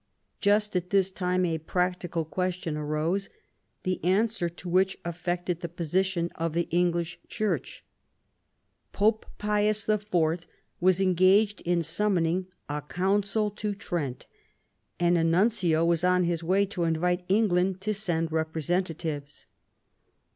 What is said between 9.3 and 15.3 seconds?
Pius IV. was engaged in summoning a Council to Trent, and a